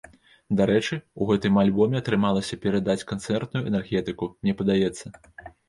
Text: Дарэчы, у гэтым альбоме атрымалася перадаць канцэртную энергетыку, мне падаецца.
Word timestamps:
Дарэчы, 0.61 0.95
у 1.21 1.27
гэтым 1.31 1.59
альбоме 1.65 1.99
атрымалася 2.01 2.59
перадаць 2.65 3.05
канцэртную 3.13 3.65
энергетыку, 3.73 4.33
мне 4.43 4.59
падаецца. 4.63 5.17